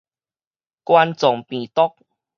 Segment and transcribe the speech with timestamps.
[0.83, 1.95] 冠狀病毒